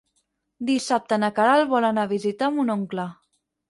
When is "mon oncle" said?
2.59-3.11